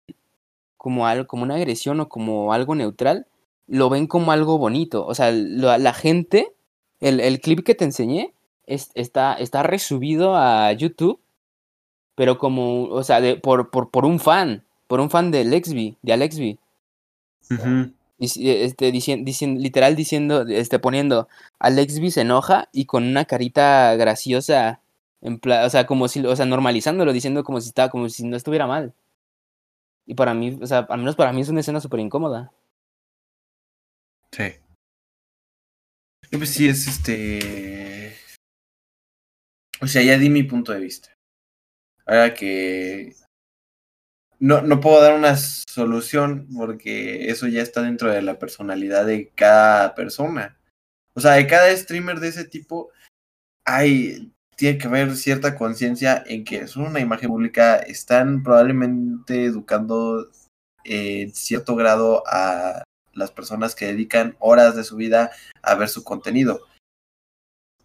[0.77, 3.27] como algo, como una agresión o como algo neutral,
[3.67, 5.05] lo ven como algo bonito.
[5.05, 6.53] O sea, lo- la gente,
[7.01, 8.33] el, clip que te enseñé,
[8.65, 11.19] es- está, resubido a YouTube,
[12.15, 16.13] pero como, o sea, de, por, por, un fan, por un fan de Alexby, de
[16.13, 16.57] Alexby.
[17.57, 21.29] Dici- Este, dicien- dicien- literal diciendo, este, poniendo,
[21.59, 24.81] Alexby se enoja y con una carita graciosa,
[25.21, 28.67] o sea, como si, o sea, normalizándolo, diciendo como si estaba, como si no estuviera
[28.67, 28.93] mal.
[30.05, 32.51] Y para mí, o sea, al menos para mí es una escena súper incómoda.
[34.31, 34.43] Sí.
[36.31, 38.15] Pues sí, es este.
[39.81, 41.13] O sea, ya di mi punto de vista.
[42.05, 43.15] Ahora que.
[44.39, 49.31] No, no puedo dar una solución porque eso ya está dentro de la personalidad de
[49.35, 50.57] cada persona.
[51.13, 52.91] O sea, de cada streamer de ese tipo,
[53.65, 54.31] hay.
[54.55, 60.29] Tiene que haber cierta conciencia en que son una imagen pública, están probablemente educando
[60.83, 66.03] en cierto grado a las personas que dedican horas de su vida a ver su
[66.03, 66.61] contenido.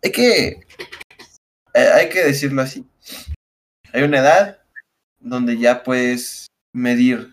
[0.03, 0.67] Hay que,
[1.75, 2.85] eh, hay que decirlo así.
[3.93, 4.63] Hay una edad
[5.24, 7.32] donde ya puedes medir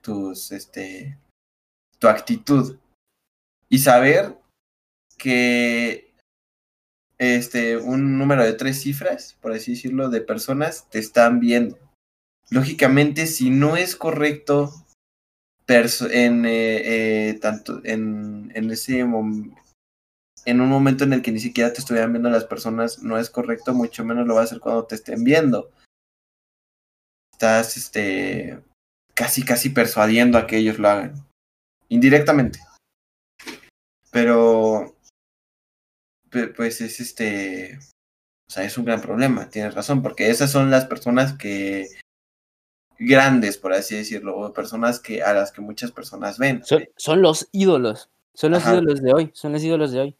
[0.00, 1.18] tus, este,
[1.98, 2.78] tu actitud
[3.68, 4.38] y saber
[5.18, 6.14] que
[7.18, 11.78] este, un número de tres cifras, por así decirlo, de personas te están viendo.
[12.50, 14.72] Lógicamente, si no es correcto
[15.66, 21.72] en eh, eh, tanto en, en ese en un momento en el que ni siquiera
[21.72, 24.84] te estuvieran viendo las personas no es correcto mucho menos lo va a hacer cuando
[24.84, 25.70] te estén viendo
[27.34, 28.60] estás este
[29.14, 31.14] casi casi persuadiendo a que ellos lo hagan
[31.88, 32.60] indirectamente
[34.10, 34.94] pero
[36.30, 37.78] pe- pues es este
[38.48, 41.88] o sea es un gran problema tienes razón porque esas son las personas que
[42.98, 47.20] grandes por así decirlo o personas que a las que muchas personas ven Son, son
[47.22, 48.10] los ídolos.
[48.36, 48.72] Son los Ajá.
[48.74, 49.30] ídolos de hoy.
[49.32, 50.16] Son los ídolos de hoy.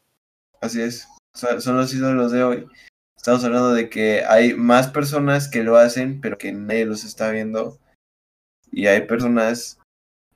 [0.61, 1.05] Así es.
[1.33, 2.67] Son, son los ídolos de hoy.
[3.25, 7.31] Estamos hablando de que hay más personas que lo hacen, pero que nadie los está
[7.31, 7.79] viendo.
[8.71, 9.79] Y hay personas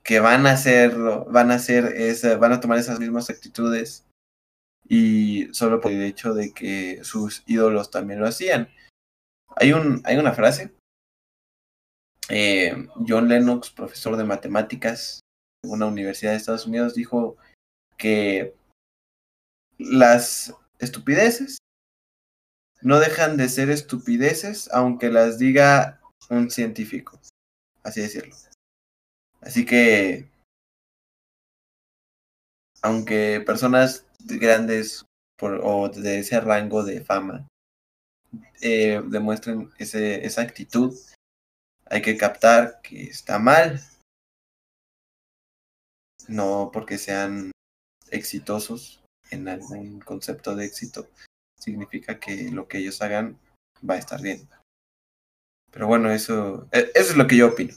[0.02, 4.08] que van a hacerlo, van a hacer esa, van a tomar esas mismas actitudes.
[4.88, 8.68] Y solo por el hecho de que sus ídolos también lo hacían.
[9.54, 10.72] Hay un, hay una frase.
[12.28, 15.20] Eh, John Lennox, profesor de matemáticas
[15.62, 17.36] en una universidad de Estados Unidos, dijo
[17.96, 18.52] que
[19.78, 21.60] las estupideces
[22.82, 27.20] no dejan de ser estupideces aunque las diga un científico,
[27.82, 28.34] así decirlo.
[29.40, 30.28] Así que,
[32.82, 35.04] aunque personas grandes
[35.36, 37.46] por, o de ese rango de fama
[38.60, 40.94] eh, demuestren ese, esa actitud,
[41.86, 43.80] hay que captar que está mal.
[46.28, 47.50] No porque sean
[48.10, 51.08] exitosos en algún concepto de éxito,
[51.60, 53.38] significa que lo que ellos hagan
[53.88, 54.48] va a estar bien.
[55.70, 57.74] Pero bueno, eso, e- eso es lo que yo opino.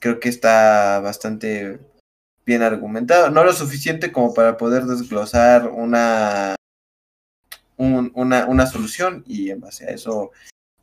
[0.00, 1.80] Creo que está bastante
[2.44, 6.56] bien argumentado, no lo suficiente como para poder desglosar una,
[7.76, 10.32] un- una, una solución y en base a eso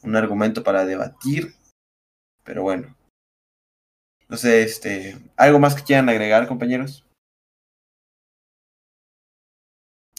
[0.03, 1.53] un argumento para debatir.
[2.43, 2.95] Pero bueno.
[4.29, 7.05] No sé, este, ¿algo más que quieran agregar, compañeros?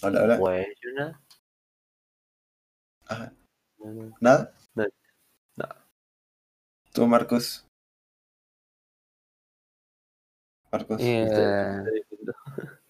[0.04, 0.66] Hola, hola.
[0.82, 1.20] Yo nada.
[3.06, 3.32] Ajá.
[3.78, 4.16] No, no.
[4.20, 4.52] ¿Nada?
[4.74, 4.84] No.
[5.54, 5.64] No.
[6.92, 7.64] ¿Tú, Marcos?
[10.72, 11.00] Marcos.
[11.00, 11.84] Eh.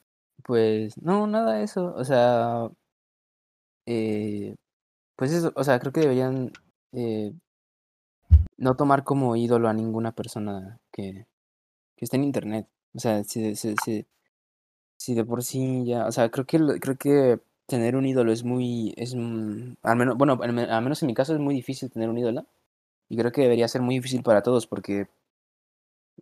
[0.44, 1.94] Pues no, nada de eso.
[1.94, 2.68] O sea,
[3.86, 4.56] eh,
[5.14, 6.50] pues eso, o sea, creo que deberían
[6.92, 7.32] eh,
[8.56, 11.26] no tomar como ídolo a ninguna persona que,
[11.96, 12.68] que esté en internet.
[12.94, 14.06] O sea, si, si, si,
[15.02, 18.44] si de por sí ya, o sea, creo que creo que tener un ídolo es
[18.44, 21.54] muy, es mm, al menos, bueno, al me- al menos en mi caso es muy
[21.54, 22.46] difícil tener un ídolo.
[23.10, 25.08] Y creo que debería ser muy difícil para todos porque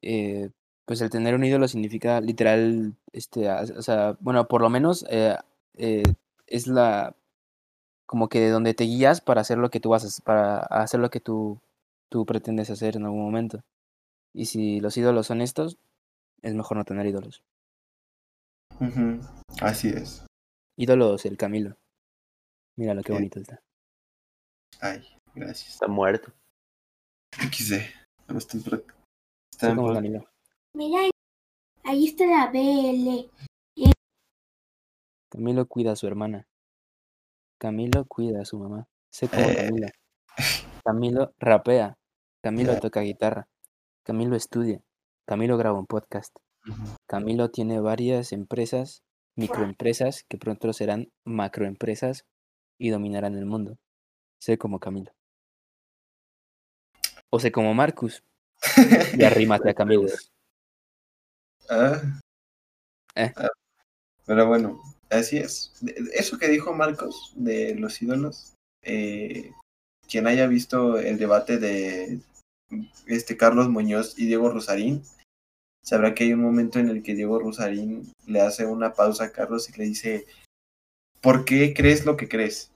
[0.02, 0.50] eh,
[0.84, 5.36] pues el tener un ídolo significa literal, este, o sea, bueno, por lo menos eh,
[5.76, 6.02] eh,
[6.46, 7.14] es la,
[8.06, 10.58] como que de donde te guías para hacer lo que tú vas a, hac- para
[10.60, 11.60] hacer lo que tú,
[12.10, 13.62] tú pretendes hacer en algún momento.
[14.34, 15.78] Y si los ídolos son estos,
[16.42, 17.42] es mejor no tener ídolos.
[19.60, 20.26] Así es.
[20.78, 21.76] Ídolos, el Camilo.
[22.76, 23.60] Míralo, qué Eh, bonito está.
[24.80, 25.74] Ay, gracias.
[25.74, 26.32] Está muerto.
[27.32, 27.82] XD.
[28.28, 28.86] No estoy por- Soy
[29.52, 30.24] Está en como por- Camilo.
[30.74, 31.00] Mira,
[31.84, 33.30] ahí está la BL.
[35.30, 36.46] Camilo cuida a su hermana.
[37.60, 38.88] Camilo cuida a su mamá.
[39.12, 39.56] Sé como Eh.
[39.56, 39.88] Camilo.
[40.84, 41.96] Camilo rapea.
[42.42, 43.46] Camilo toca guitarra.
[44.04, 44.82] Camilo estudia.
[45.28, 46.34] Camilo graba un podcast.
[47.06, 49.02] Camilo tiene varias empresas,
[49.36, 52.24] microempresas, que pronto serán macroempresas
[52.78, 53.78] y dominarán el mundo.
[54.40, 55.12] Sé como Camilo.
[57.30, 58.22] O sé como Marcus
[59.16, 60.08] y arrímate a Camilo.
[61.68, 62.00] Ah.
[63.14, 63.32] Eh.
[63.36, 63.48] Ah,
[64.26, 65.72] Pero bueno, así es.
[66.12, 69.52] Eso que dijo Marcos de los ídolos, eh,
[70.08, 72.20] quien haya visto el debate de
[73.06, 75.02] este Carlos Muñoz y Diego Rosarín,
[75.82, 79.32] sabrá que hay un momento en el que Diego Rosarín le hace una pausa a
[79.32, 80.26] Carlos y le dice,
[81.20, 82.70] ¿por qué crees lo que crees?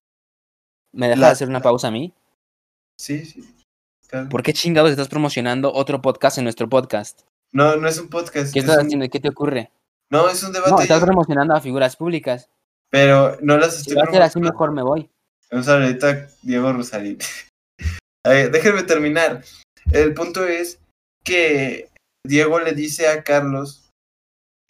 [0.92, 2.12] ¿Me dejas La- hacer una pausa a mí?
[3.00, 3.44] Sí, sí.
[4.08, 4.28] claro.
[4.28, 7.22] ¿Por qué chingados estás promocionando otro podcast en nuestro podcast?
[7.52, 8.52] No, no es un podcast.
[8.52, 9.08] ¿Qué es estás un- haciendo?
[9.08, 9.70] ¿Qué te ocurre?
[10.10, 10.70] No, es un debate.
[10.72, 12.48] No, estás promocionando a figuras públicas.
[12.90, 15.10] Pero no las Si estoy va a ser así, mejor me voy.
[15.50, 17.18] Vamos a ahorita Diego Rosarín.
[18.26, 19.42] A ver, déjenme terminar.
[19.92, 20.78] El punto es
[21.24, 21.88] que
[22.26, 23.90] Diego le dice a Carlos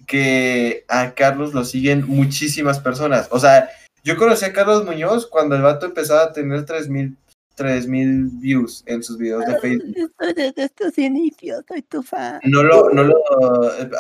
[0.07, 3.29] que a Carlos lo siguen muchísimas personas.
[3.31, 3.71] O sea,
[4.03, 7.17] yo conocí a Carlos Muñoz cuando el vato empezaba a tener 3000
[7.55, 10.13] 3000 views en sus videos de Facebook.
[10.35, 12.41] Desde estos inicios soy tu fan.
[12.45, 13.17] No lo, no lo,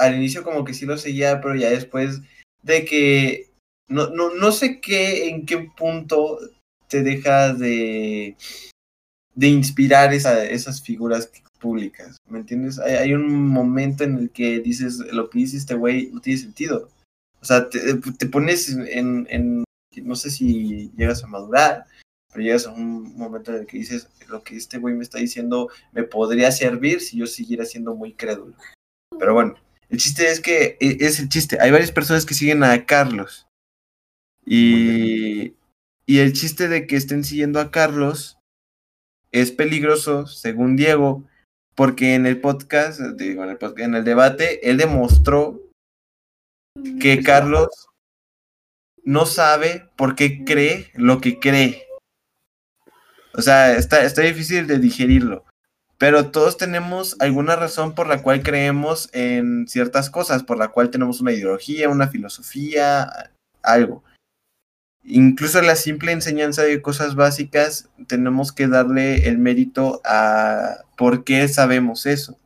[0.00, 2.20] al inicio como que sí lo seguía, pero ya después
[2.62, 3.50] de que
[3.88, 6.38] no, no, no sé qué, en qué punto
[6.88, 8.36] te dejas de,
[9.34, 11.30] de inspirar esa, esas figuras
[11.64, 12.78] públicas, ¿me entiendes?
[12.78, 16.38] Hay, hay un momento en el que dices, lo que dice este güey no tiene
[16.38, 16.90] sentido.
[17.40, 19.64] O sea, te, te pones en, en,
[20.02, 21.86] no sé si llegas a madurar,
[22.30, 25.18] pero llegas a un momento en el que dices, lo que este güey me está
[25.18, 28.54] diciendo me podría servir si yo siguiera siendo muy crédulo.
[29.18, 29.54] Pero bueno,
[29.88, 31.58] el chiste es que e- es el chiste.
[31.60, 33.46] Hay varias personas que siguen a Carlos.
[34.44, 35.54] Y,
[36.04, 38.36] y el chiste de que estén siguiendo a Carlos
[39.32, 41.24] es peligroso, según Diego,
[41.74, 45.60] porque en el podcast, digo, en el, pod- en el debate, él demostró
[47.00, 47.68] que Carlos
[49.04, 51.86] no sabe por qué cree lo que cree.
[53.34, 55.44] O sea, está, está difícil de digerirlo.
[55.98, 60.90] Pero todos tenemos alguna razón por la cual creemos en ciertas cosas, por la cual
[60.90, 63.30] tenemos una ideología, una filosofía,
[63.62, 64.02] algo.
[65.06, 71.46] Incluso la simple enseñanza de cosas básicas, tenemos que darle el mérito a por qué
[71.48, 72.38] sabemos eso.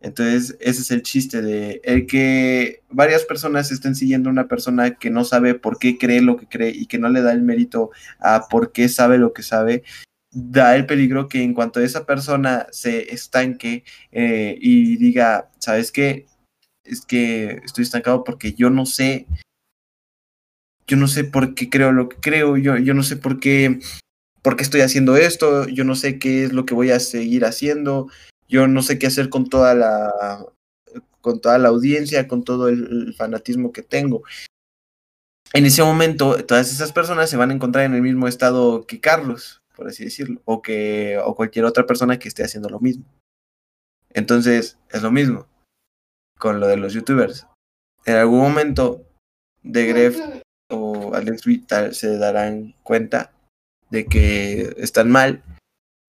[0.00, 4.96] Entonces, ese es el chiste de el que varias personas estén siguiendo a una persona
[4.96, 7.42] que no sabe por qué cree lo que cree y que no le da el
[7.42, 9.82] mérito a por qué sabe lo que sabe,
[10.30, 16.26] da el peligro que en cuanto esa persona se estanque eh, y diga, ¿sabes qué?
[16.84, 19.26] Es que estoy estancado porque yo no sé,
[20.88, 23.78] yo no sé por qué creo lo que creo, yo, yo no sé por qué,
[24.42, 25.68] ¿por qué estoy haciendo esto?
[25.68, 28.08] Yo no sé qué es lo que voy a seguir haciendo,
[28.48, 30.46] yo no sé qué hacer con toda la,
[31.20, 34.22] con toda la audiencia, con todo el, el fanatismo que tengo.
[35.52, 39.00] En ese momento, todas esas personas se van a encontrar en el mismo estado que
[39.00, 43.04] Carlos, por así decirlo, o que o cualquier otra persona que esté haciendo lo mismo.
[44.10, 45.46] Entonces, es lo mismo
[46.38, 47.46] con lo de los youtubers.
[48.06, 49.04] En algún momento,
[49.62, 50.18] de Gref
[50.70, 53.32] o Alex Vital se darán cuenta
[53.90, 55.42] de que están mal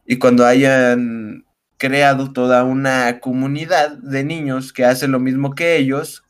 [0.05, 1.45] y cuando hayan
[1.77, 6.23] creado toda una comunidad de niños que hacen lo mismo que ellos,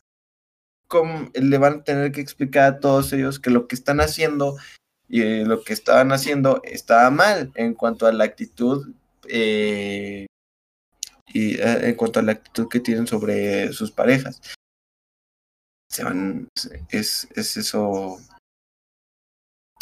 [1.34, 4.56] le van a tener que explicar a todos ellos que lo que están haciendo
[5.08, 8.94] y eh, lo que estaban haciendo estaba mal en cuanto a la actitud
[9.28, 10.26] eh,
[11.26, 14.40] y eh, en cuanto a la actitud que tienen sobre sus parejas.
[15.90, 16.48] Se van,
[16.90, 18.18] es, es eso.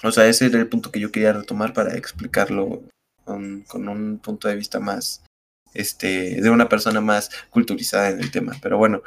[0.03, 2.83] O sea, ese era el punto que yo quería retomar para explicarlo
[3.25, 5.25] con, con un punto de vista más,
[5.75, 8.57] este, de una persona más culturizada en el tema.
[8.63, 9.03] Pero bueno,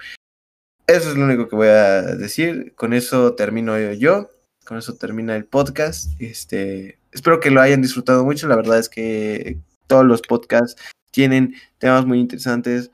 [0.88, 2.74] eso es lo único que voy a decir.
[2.76, 4.30] Con eso termino yo.
[4.66, 6.12] Con eso termina el podcast.
[6.22, 8.48] Este, espero que lo hayan disfrutado mucho.
[8.48, 10.82] La verdad es que todos los podcasts
[11.12, 12.92] tienen temas muy interesantes.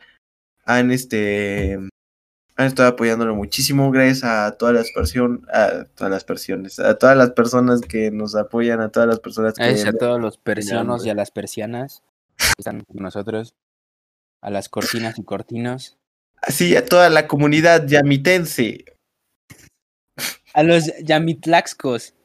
[0.65, 1.79] Han este
[2.57, 3.91] han estado apoyándolo muchísimo.
[3.91, 8.35] Gracias a todas las personas, a todas las personas, a todas las personas que nos
[8.35, 12.01] apoyan, a todas las personas que Gracias a todos los persianos y a las persianas
[12.35, 13.53] que están con nosotros.
[14.41, 15.97] A las cortinas y cortinos.
[16.47, 18.85] Sí, a toda la comunidad yamitense.
[20.53, 22.15] A los yamitlaxcos.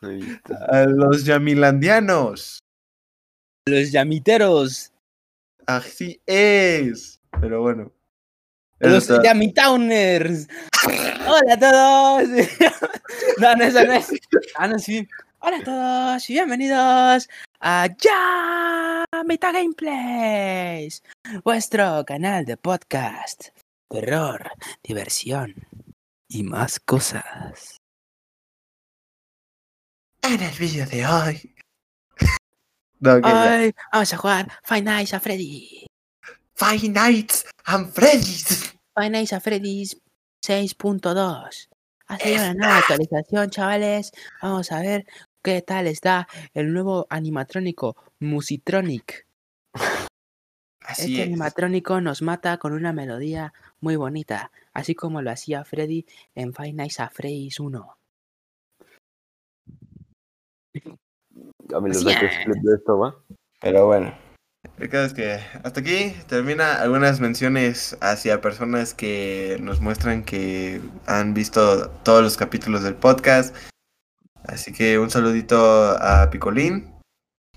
[0.00, 2.60] A los yamilandianos.
[3.66, 4.92] A los yamiteros.
[5.66, 7.20] Así es.
[7.40, 7.92] Pero bueno.
[8.80, 9.22] Los es todo.
[9.22, 10.48] Yamitowners.
[11.26, 12.28] Hola a todos.
[13.38, 14.10] No, no, eso no es.
[14.56, 15.06] Ah, no, sí.
[15.40, 17.28] Hola a todos y bienvenidos
[17.60, 17.88] a
[19.12, 21.02] Yamita Gameplays,
[21.44, 23.48] vuestro canal de podcast,
[23.88, 24.50] terror,
[24.82, 25.54] diversión
[26.28, 27.78] y más cosas.
[30.22, 31.54] En el vídeo de hoy.
[33.00, 33.14] No.
[33.14, 35.89] Hoy vamos a jugar Five Nights at Freddy.
[36.60, 38.74] Five Nights and Freddy's.
[38.94, 39.96] Five Nights at Freddy's
[40.44, 41.08] 6.2.
[42.06, 44.12] Ha salido una nueva actualización, chavales.
[44.42, 45.06] Vamos a ver
[45.42, 49.26] qué tal está el nuevo animatrónico Musitronic.
[50.82, 51.28] Así este es.
[51.28, 56.04] animatrónico nos mata con una melodía muy bonita, así como lo hacía Freddy
[56.34, 57.96] en Five Nights at Freddy's 1.
[61.60, 62.44] Dame los Así datos es.
[62.44, 63.16] clip de esto, ¿va?
[63.62, 64.29] Pero bueno.
[64.80, 70.80] El caso es que hasta aquí termina algunas menciones hacia personas que nos muestran que
[71.04, 73.54] han visto todos los capítulos del podcast.
[74.42, 76.94] Así que un saludito a Picolín,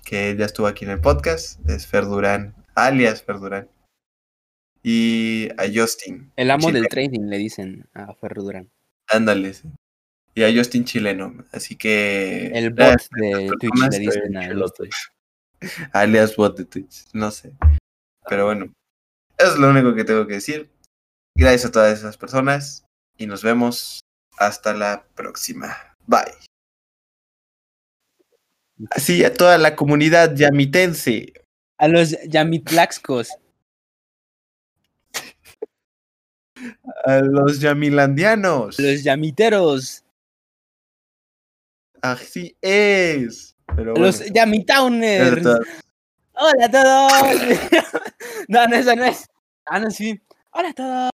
[0.04, 1.58] que ya estuvo aquí en el podcast.
[1.66, 3.70] Es Fer Durán, alias Fer Durán.
[4.82, 6.30] Y a Justin.
[6.36, 8.70] El amo del trading le dicen a Ferro Durán.
[9.08, 9.54] Ándale.
[9.54, 9.66] sí.
[10.34, 11.42] Y a Justin Chileno.
[11.52, 12.48] Así que.
[12.48, 14.90] El bot de Twitch le dicen a chelote.
[15.92, 17.52] alias bot de Twitch, no sé.
[18.28, 18.72] Pero bueno,
[19.38, 20.70] eso es lo único que tengo que decir.
[21.36, 22.84] Gracias a todas esas personas
[23.16, 24.00] y nos vemos
[24.38, 25.76] hasta la próxima.
[26.06, 26.34] Bye.
[28.90, 31.32] Así a toda la comunidad yamitense.
[31.78, 33.30] A los Yamitlaxcos.
[37.04, 38.78] A los yamilandianos.
[38.78, 40.04] Los Yamiteros.
[42.00, 43.53] Así es.
[43.76, 44.32] Pero bueno, los
[45.42, 45.60] todo.
[46.34, 47.12] Hola a todos.
[48.48, 49.26] no, no, eso no es.
[49.66, 50.20] Ah, no, sí.
[50.52, 51.10] Hola a todos.